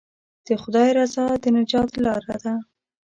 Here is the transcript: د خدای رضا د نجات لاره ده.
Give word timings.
د 0.45 0.47
خدای 0.61 0.89
رضا 0.97 1.25
د 1.43 1.45
نجات 1.57 1.89
لاره 2.03 2.35
ده. 2.43 2.53